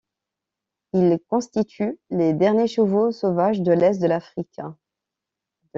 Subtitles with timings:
[0.93, 4.59] Ils constituent les derniers chevaux sauvages de l'Est de l'Afrique.